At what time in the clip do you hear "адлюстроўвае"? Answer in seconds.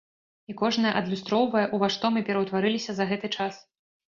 1.01-1.63